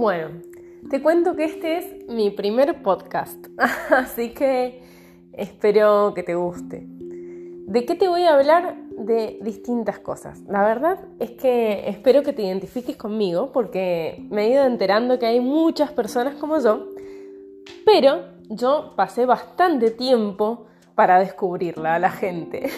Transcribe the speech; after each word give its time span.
Bueno, 0.00 0.30
te 0.88 1.02
cuento 1.02 1.36
que 1.36 1.44
este 1.44 1.76
es 1.76 2.08
mi 2.08 2.30
primer 2.30 2.82
podcast, 2.82 3.48
así 3.90 4.30
que 4.30 4.80
espero 5.34 6.14
que 6.14 6.22
te 6.22 6.34
guste. 6.36 6.86
¿De 6.86 7.84
qué 7.84 7.94
te 7.96 8.08
voy 8.08 8.22
a 8.22 8.32
hablar? 8.32 8.76
De 8.96 9.38
distintas 9.42 9.98
cosas. 9.98 10.40
La 10.48 10.64
verdad 10.64 11.00
es 11.18 11.32
que 11.32 11.86
espero 11.86 12.22
que 12.22 12.32
te 12.32 12.40
identifiques 12.40 12.96
conmigo 12.96 13.52
porque 13.52 14.26
me 14.30 14.46
he 14.46 14.52
ido 14.52 14.64
enterando 14.64 15.18
que 15.18 15.26
hay 15.26 15.40
muchas 15.40 15.92
personas 15.92 16.36
como 16.36 16.58
yo, 16.58 16.86
pero 17.84 18.24
yo 18.48 18.94
pasé 18.96 19.26
bastante 19.26 19.90
tiempo 19.90 20.64
para 20.94 21.18
descubrirla 21.18 21.96
a 21.96 21.98
la 21.98 22.10
gente. 22.10 22.70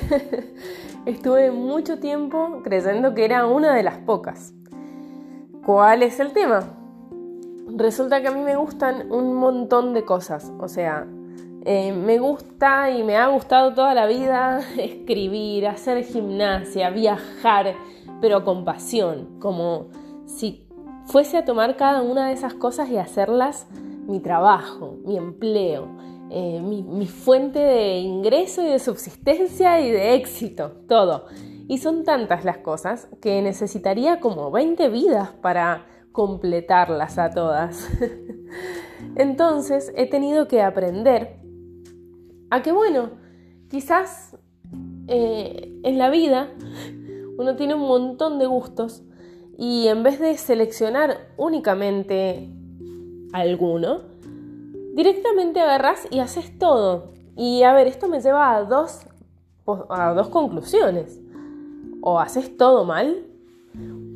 Estuve 1.06 1.52
mucho 1.52 2.00
tiempo 2.00 2.62
creyendo 2.64 3.14
que 3.14 3.24
era 3.24 3.46
una 3.46 3.76
de 3.76 3.84
las 3.84 3.98
pocas. 3.98 4.52
¿Cuál 5.64 6.02
es 6.02 6.18
el 6.18 6.32
tema? 6.32 6.81
Resulta 7.74 8.20
que 8.20 8.28
a 8.28 8.32
mí 8.32 8.40
me 8.40 8.56
gustan 8.56 9.10
un 9.10 9.34
montón 9.34 9.94
de 9.94 10.04
cosas. 10.04 10.52
O 10.60 10.68
sea, 10.68 11.06
eh, 11.64 11.92
me 11.92 12.18
gusta 12.18 12.90
y 12.90 13.02
me 13.02 13.16
ha 13.16 13.28
gustado 13.28 13.72
toda 13.72 13.94
la 13.94 14.06
vida 14.06 14.60
escribir, 14.78 15.66
hacer 15.66 16.04
gimnasia, 16.04 16.90
viajar, 16.90 17.74
pero 18.20 18.44
con 18.44 18.64
pasión, 18.64 19.38
como 19.38 19.88
si 20.26 20.66
fuese 21.06 21.38
a 21.38 21.44
tomar 21.44 21.76
cada 21.76 22.02
una 22.02 22.28
de 22.28 22.34
esas 22.34 22.54
cosas 22.54 22.90
y 22.90 22.98
hacerlas 22.98 23.66
mi 24.06 24.20
trabajo, 24.20 24.98
mi 25.04 25.16
empleo, 25.16 25.88
eh, 26.30 26.60
mi, 26.60 26.82
mi 26.82 27.06
fuente 27.06 27.58
de 27.58 27.98
ingreso 27.98 28.62
y 28.62 28.68
de 28.68 28.78
subsistencia 28.78 29.80
y 29.80 29.90
de 29.90 30.14
éxito, 30.14 30.72
todo. 30.88 31.26
Y 31.68 31.78
son 31.78 32.04
tantas 32.04 32.44
las 32.44 32.58
cosas 32.58 33.08
que 33.22 33.40
necesitaría 33.40 34.20
como 34.20 34.50
20 34.50 34.88
vidas 34.88 35.30
para 35.40 35.86
completarlas 36.12 37.18
a 37.18 37.30
todas. 37.30 37.88
Entonces 39.16 39.92
he 39.96 40.06
tenido 40.08 40.46
que 40.48 40.62
aprender 40.62 41.40
a 42.50 42.62
que, 42.62 42.72
bueno, 42.72 43.10
quizás 43.68 44.36
eh, 45.08 45.80
en 45.82 45.98
la 45.98 46.10
vida 46.10 46.50
uno 47.38 47.56
tiene 47.56 47.74
un 47.74 47.82
montón 47.82 48.38
de 48.38 48.46
gustos 48.46 49.02
y 49.58 49.88
en 49.88 50.02
vez 50.02 50.20
de 50.20 50.36
seleccionar 50.36 51.28
únicamente 51.36 52.50
alguno, 53.32 54.02
directamente 54.94 55.60
agarras 55.60 56.06
y 56.10 56.20
haces 56.20 56.58
todo. 56.58 57.12
Y 57.36 57.62
a 57.62 57.72
ver, 57.72 57.86
esto 57.86 58.08
me 58.08 58.20
lleva 58.20 58.54
a 58.54 58.64
dos, 58.64 59.00
a 59.88 60.12
dos 60.12 60.28
conclusiones. 60.28 61.20
O 62.02 62.18
haces 62.18 62.56
todo 62.56 62.84
mal, 62.84 63.26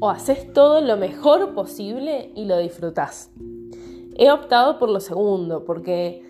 o 0.01 0.11
haces 0.11 0.53
todo 0.53 0.81
lo 0.81 0.97
mejor 0.97 1.55
posible 1.55 2.33
y 2.35 2.45
lo 2.45 2.59
disfrutás. 2.59 3.31
He 4.17 4.31
optado 4.31 4.79
por 4.79 4.89
lo 4.89 5.01
segundo, 5.01 5.65
porque 5.65 6.23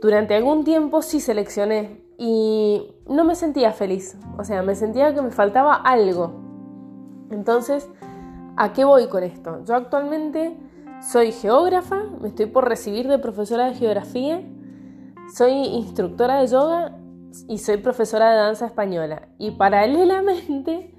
durante 0.00 0.34
algún 0.34 0.64
tiempo 0.64 1.02
sí 1.02 1.20
seleccioné 1.20 2.02
y 2.18 2.94
no 3.08 3.24
me 3.24 3.34
sentía 3.34 3.72
feliz. 3.72 4.16
O 4.38 4.44
sea, 4.44 4.62
me 4.62 4.74
sentía 4.74 5.14
que 5.14 5.22
me 5.22 5.30
faltaba 5.30 5.74
algo. 5.74 6.32
Entonces, 7.30 7.88
¿a 8.56 8.72
qué 8.72 8.84
voy 8.84 9.08
con 9.08 9.22
esto? 9.22 9.64
Yo 9.64 9.74
actualmente 9.74 10.56
soy 11.02 11.32
geógrafa, 11.32 12.04
me 12.20 12.28
estoy 12.28 12.46
por 12.46 12.68
recibir 12.68 13.08
de 13.08 13.18
profesora 13.18 13.66
de 13.66 13.74
geografía, 13.74 14.42
soy 15.34 15.52
instructora 15.52 16.40
de 16.40 16.46
yoga 16.46 16.98
y 17.48 17.58
soy 17.58 17.78
profesora 17.78 18.30
de 18.30 18.36
danza 18.36 18.66
española. 18.66 19.28
Y 19.38 19.52
paralelamente 19.52 20.94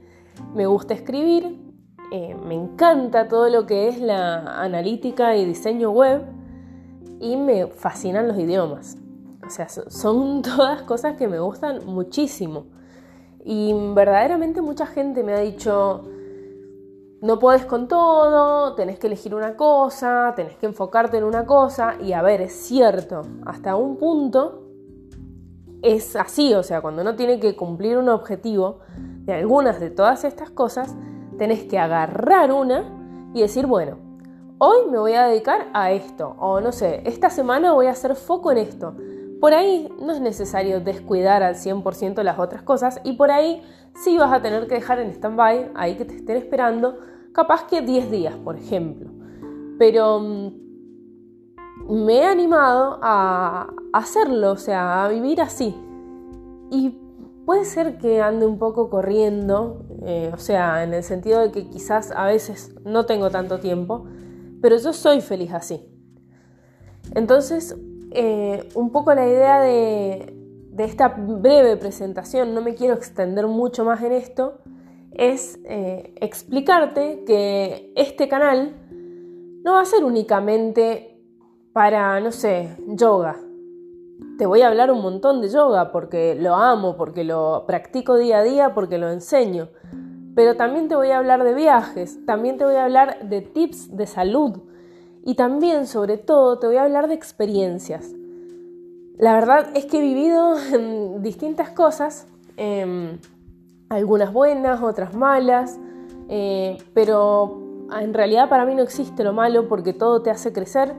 me 0.53 0.66
gusta 0.67 0.94
escribir, 0.94 1.66
eh, 2.11 2.36
me 2.36 2.55
encanta 2.55 3.27
todo 3.27 3.50
lo 3.50 3.66
que 3.66 3.89
es 3.89 4.00
la 4.00 4.62
analítica 4.62 5.35
y 5.35 5.45
diseño 5.45 5.91
web 5.91 6.22
y 7.19 7.35
me 7.35 7.68
fascinan 7.68 8.28
los 8.28 8.38
idiomas. 8.38 8.97
O 9.45 9.50
sea, 9.50 9.68
son 9.69 10.41
todas 10.44 10.84
cosas 10.84 11.18
que 11.18 11.28
me 11.28 11.40
gustan 11.40 11.85
muchísimo. 11.85 12.68
Y 13.44 13.73
verdaderamente 13.94 14.62
mucha 14.62 14.85
gente 14.85 15.23
me 15.23 15.34
ha 15.34 15.40
dicho, 15.40 16.03
no 17.22 17.40
podés 17.40 17.66
con 17.66 17.88
todo, 17.88 18.75
tenés 18.75 19.00
que 19.00 19.07
elegir 19.07 19.34
una 19.34 19.56
cosa, 19.56 20.34
tenés 20.35 20.56
que 20.57 20.66
enfocarte 20.66 21.18
en 21.18 21.24
una 21.24 21.45
cosa. 21.45 21.95
Y 22.01 22.13
a 22.13 22.22
ver, 22.22 22.41
es 22.41 22.53
cierto, 22.53 23.22
hasta 23.45 23.75
un 23.75 23.97
punto 23.97 24.63
es 25.81 26.16
así, 26.16 26.53
o 26.53 26.63
sea, 26.63 26.81
cuando 26.81 27.01
uno 27.01 27.16
tiene 27.16 27.39
que 27.39 27.56
cumplir 27.56 27.97
un 27.97 28.09
objetivo 28.09 28.79
de 28.97 29.34
algunas 29.34 29.79
de 29.79 29.91
todas 29.91 30.24
estas 30.24 30.50
cosas, 30.50 30.95
tenés 31.38 31.64
que 31.64 31.80
agarrar 31.80 32.52
una 32.52 32.84
y 33.34 33.42
decir, 33.42 33.68
bueno, 33.68 33.98
hoy 34.58 34.90
me 34.90 34.98
voy 34.98 35.14
a 35.14 35.28
dedicar 35.28 35.68
a 35.74 35.92
esto, 35.92 36.36
o 36.40 36.59
no 36.62 36.72
sé, 36.72 37.02
esta 37.06 37.30
semana 37.30 37.74
voy 37.74 37.88
a 37.88 37.92
hacer 37.92 38.16
foco 38.16 38.52
en 38.52 38.58
esto. 38.58 38.96
Por 39.40 39.53
ahí 39.53 39.88
no 40.02 40.14
es 40.14 40.20
necesario 40.20 40.81
descuidar 40.81 41.44
al 41.44 41.56
100% 41.56 42.24
las 42.24 42.40
otras 42.40 42.64
cosas 42.64 43.00
y 43.03 43.14
por 43.14 43.30
ahí 43.30 43.62
sí 43.94 44.18
vas 44.18 44.34
a 44.34 44.42
tener 44.42 44.68
que 44.68 44.75
dejar 44.75 45.00
en 45.00 45.12
stand-by, 45.12 45.72
ahí 45.75 45.96
que 45.96 46.06
te 46.06 46.16
estén 46.16 46.38
esperando, 46.38 46.98
capaz 47.34 47.68
que 47.68 47.81
10 47.81 48.09
días, 48.09 48.36
por 48.36 48.56
ejemplo. 48.56 49.12
Pero 49.78 50.19
mm, 50.19 50.52
me 51.90 52.18
he 52.18 52.25
animado 52.25 53.00
a 53.02 53.68
hacerlo, 53.94 54.52
o 54.52 54.58
sea, 54.58 55.06
a 55.06 55.08
vivir 55.08 55.40
así. 55.40 55.75
Y 56.72 56.98
puede 57.47 57.63
ser 57.63 57.97
que 57.97 58.22
ande 58.22 58.46
un 58.46 58.59
poco 58.59 58.90
corriendo, 58.90 59.85
eh, 60.06 60.30
o 60.34 60.38
sea, 60.38 60.84
en 60.84 60.94
el 60.94 61.02
sentido 61.02 61.40
de 61.40 61.50
que 61.50 61.69
quizás 61.69 62.12
a 62.12 62.25
veces 62.25 62.75
no 62.84 63.06
tengo 63.06 63.30
tanto 63.30 63.62
tiempo, 63.62 64.03
pero 64.62 64.75
yo 64.75 64.91
soy 64.91 65.22
feliz 65.22 65.53
así. 65.53 65.81
Entonces, 67.16 67.74
eh, 68.12 68.68
un 68.75 68.91
poco 68.91 69.13
la 69.13 69.25
idea 69.25 69.62
de, 69.62 70.34
esta 70.78 71.07
breve 71.07 71.78
presentación, 71.78 72.53
no 72.53 72.62
me 72.62 72.75
quiero 72.75 72.96
extender 72.96 73.47
mucho 73.47 73.86
más 73.86 74.03
en 74.03 74.12
esto, 74.12 74.59
es 75.13 75.57
eh, 75.63 76.16
explicarte 76.19 77.24
que 77.25 77.94
este 77.96 78.28
canal 78.28 78.75
no 79.63 79.75
va 79.75 79.81
a 79.81 79.86
ser 79.86 80.03
únicamente 80.03 81.24
para, 81.72 82.19
no 82.19 82.34
sé, 82.34 82.75
yoga. 82.90 83.47
Te 84.38 84.45
voy 84.45 84.61
a 84.61 84.67
hablar 84.67 84.91
un 84.91 85.01
montón 85.01 85.41
de 85.41 85.50
yoga 85.50 85.91
porque 85.91 86.35
lo 86.35 86.55
amo, 86.55 86.95
porque 86.95 87.23
lo 87.23 87.66
practico 87.67 88.17
día 88.17 88.39
a 88.39 88.44
día, 88.44 88.73
porque 88.73 88.97
lo 88.97 89.09
enseño. 89.09 89.69
Pero 90.35 90.55
también 90.55 90.88
te 90.88 90.95
voy 90.95 91.09
a 91.09 91.17
hablar 91.17 91.44
de 91.44 91.53
viajes, 91.53 92.23
también 92.25 92.57
te 92.57 92.66
voy 92.66 92.75
a 92.75 92.85
hablar 92.85 93.27
de 93.27 93.41
tips 93.41 93.95
de 93.95 94.06
salud 94.06 94.59
y 95.27 95.35
también, 95.35 95.88
sobre 95.88 96.17
todo, 96.17 96.57
te 96.57 96.67
voy 96.67 96.77
a 96.77 96.83
hablar 96.83 97.09
de 97.09 97.13
experiencias. 97.13 98.13
La 99.17 99.33
verdad 99.33 99.72
es 99.73 99.85
que 99.85 99.97
he 99.97 100.01
vivido 100.01 100.56
distintas 101.19 101.72
cosas, 101.72 102.27
em, 102.56 103.17
algunas 103.89 104.31
buenas, 104.31 104.81
otras 104.81 105.13
malas, 105.16 105.79
eh, 106.29 106.77
pero 106.94 107.88
en 108.00 108.13
realidad 108.13 108.47
para 108.47 108.66
mí 108.66 108.73
no 108.73 108.83
existe 108.83 109.23
lo 109.23 109.33
malo 109.33 109.67
porque 109.67 109.91
todo 109.91 110.22
te 110.22 110.29
hace 110.29 110.53
crecer. 110.53 110.94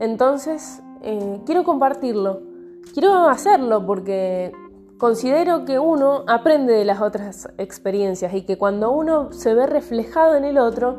Entonces, 0.00 0.82
eh, 1.02 1.40
quiero 1.46 1.64
compartirlo, 1.64 2.51
quiero 2.92 3.28
hacerlo 3.28 3.86
porque 3.86 4.52
considero 4.98 5.64
que 5.64 5.78
uno 5.78 6.24
aprende 6.26 6.72
de 6.72 6.84
las 6.84 7.00
otras 7.00 7.48
experiencias 7.58 8.34
y 8.34 8.42
que 8.42 8.58
cuando 8.58 8.92
uno 8.92 9.32
se 9.32 9.54
ve 9.54 9.66
reflejado 9.66 10.36
en 10.36 10.44
el 10.44 10.58
otro 10.58 10.98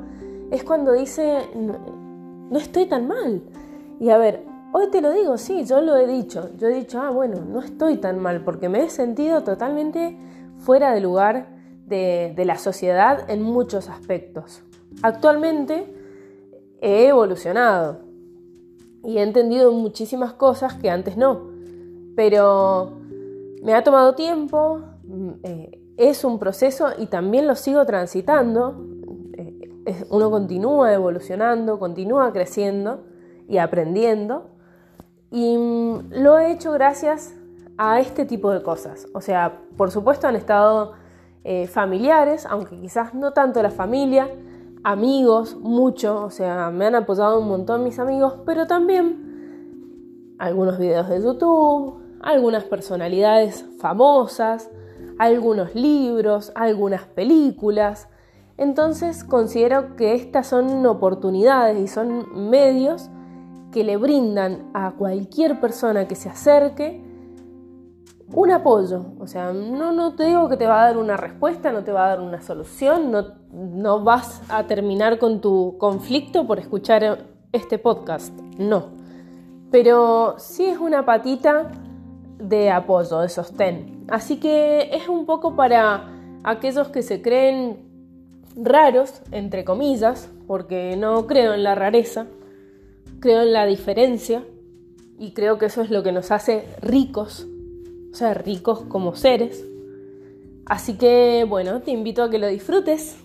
es 0.52 0.64
cuando 0.64 0.94
dice, 0.94 1.50
no 1.56 2.58
estoy 2.58 2.86
tan 2.86 3.08
mal. 3.08 3.42
Y 4.00 4.10
a 4.10 4.18
ver, 4.18 4.44
Hoy 4.76 4.88
te 4.88 5.02
lo 5.02 5.12
digo, 5.12 5.38
sí, 5.38 5.66
yo 5.66 5.82
lo 5.82 5.96
he 5.98 6.08
dicho. 6.08 6.50
Yo 6.58 6.68
he 6.68 6.74
dicho, 6.74 7.00
ah, 7.00 7.12
bueno, 7.12 7.42
no 7.48 7.62
estoy 7.62 7.98
tan 7.98 8.18
mal 8.18 8.44
porque 8.44 8.70
me 8.70 8.84
he 8.84 8.90
sentido 8.90 9.44
totalmente 9.44 10.18
fuera 10.58 10.96
de 10.96 11.00
lugar 11.00 11.48
de, 11.86 12.34
la 12.44 12.58
sociedad 12.58 13.30
en 13.30 13.44
muchos 13.44 13.88
aspectos. 13.88 14.64
Actualmente 15.04 15.86
he 16.82 17.08
evolucionado 17.08 18.00
y 19.04 19.20
he 19.20 19.22
entendido 19.22 19.72
muchísimas 19.72 20.34
cosas 20.34 20.74
que 20.74 20.90
antes 20.90 21.18
no. 21.18 21.53
Pero 22.16 22.92
me 23.62 23.74
ha 23.74 23.84
tomado 23.84 24.16
tiempo, 24.16 24.82
mm, 25.04 25.30
eh, 25.44 25.80
es 25.98 26.24
un 26.24 26.40
proceso 26.40 26.90
y 26.98 27.08
también 27.08 27.48
lo 27.48 27.56
sigo 27.56 27.86
transitando. 27.86 28.76
Eh, 29.38 30.06
uno 30.10 30.32
continúa 30.32 30.94
evolucionando, 30.94 31.80
continúa 31.80 32.32
creciendo 32.32 33.04
y 33.48 33.58
aprendiendo. 33.58 34.50
Y 35.32 35.58
mm, 35.58 36.12
lo 36.22 36.38
he 36.38 36.52
hecho 36.52 36.72
gracias 36.72 37.34
a 37.78 38.00
este 38.00 38.26
tipo 38.26 38.52
de 38.52 38.62
cosas. 38.62 39.08
O 39.14 39.22
sea, 39.22 39.62
por 39.78 39.92
supuesto 39.92 40.28
han 40.28 40.36
estado 40.36 40.94
eh, 41.44 41.68
familiares, 41.68 42.46
aunque 42.46 42.80
quizás 42.80 43.14
no 43.14 43.34
tanto 43.34 43.62
la 43.62 43.72
familia, 43.72 44.30
amigos, 44.84 45.56
mucho, 45.56 46.24
o 46.24 46.30
sea, 46.30 46.70
me 46.70 46.86
han 46.86 46.96
apoyado 46.96 47.40
un 47.40 47.48
montón 47.48 47.84
mis 47.84 48.00
amigos, 48.00 48.36
pero 48.46 48.68
también 48.68 50.36
algunos 50.40 50.78
videos 50.78 51.10
de 51.10 51.22
YouTube, 51.22 52.03
algunas 52.24 52.64
personalidades 52.64 53.66
famosas, 53.80 54.70
algunos 55.20 55.76
libros, 55.76 56.52
algunas 56.56 57.04
películas, 57.04 58.08
Entonces 58.56 59.24
considero 59.24 59.96
que 59.96 60.14
estas 60.14 60.48
son 60.48 60.86
oportunidades 60.86 61.80
y 61.80 61.88
son 61.88 62.50
medios 62.50 63.10
que 63.72 63.84
le 63.84 63.98
brindan 63.98 64.70
a 64.76 64.92
cualquier 64.92 65.60
persona 65.60 66.08
que 66.08 66.14
se 66.16 66.30
acerque 66.30 67.02
un 68.32 68.52
apoyo. 68.52 69.06
O 69.20 69.26
sea, 69.26 69.52
no, 69.54 69.92
no 69.92 70.16
te 70.16 70.26
digo 70.26 70.50
que 70.50 70.58
te 70.58 70.68
va 70.68 70.84
a 70.84 70.86
dar 70.86 70.98
una 70.98 71.18
respuesta, 71.18 71.72
no 71.72 71.84
te 71.84 71.92
va 71.92 72.06
a 72.06 72.10
dar 72.10 72.22
una 72.22 72.42
solución, 72.42 73.12
no, 73.12 73.26
no 73.52 74.04
vas 74.04 74.42
a 74.50 74.64
terminar 74.68 75.18
con 75.18 75.42
tu 75.42 75.76
conflicto 75.80 76.46
por 76.46 76.60
escuchar 76.60 77.26
este 77.52 77.80
podcast, 77.80 78.34
no. 78.60 78.90
Pero 79.72 80.36
sí 80.38 80.66
es 80.66 80.78
una 80.78 81.04
patita 81.04 81.72
de 82.44 82.70
apoyo, 82.70 83.20
de 83.22 83.30
sostén. 83.30 84.06
Así 84.10 84.38
que 84.38 84.90
es 84.94 85.08
un 85.08 85.26
poco 85.26 85.56
para 85.56 86.10
aquellos 86.44 86.90
que 86.90 87.02
se 87.02 87.22
creen 87.22 87.78
raros, 88.56 89.22
entre 89.32 89.64
comillas, 89.64 90.30
porque 90.46 90.96
no 90.98 91.26
creo 91.26 91.54
en 91.54 91.64
la 91.64 91.76
rareza, 91.76 92.28
creo 93.20 93.42
en 93.42 93.54
la 93.54 93.66
diferencia 93.66 94.44
y 95.18 95.32
creo 95.32 95.58
que 95.58 95.68
eso 95.68 95.82
es 95.82 95.90
lo 95.90 96.04
que 96.04 96.12
nos 96.12 96.32
hace 96.32 96.66
ricos, 96.82 97.48
o 98.12 98.16
sea, 98.16 98.34
ricos 98.34 98.82
como 98.82 99.16
seres. 99.16 99.66
Así 100.66 100.98
que 100.98 101.46
bueno, 101.48 101.82
te 101.82 101.92
invito 101.92 102.24
a 102.24 102.30
que 102.30 102.40
lo 102.40 102.48
disfrutes 102.48 103.23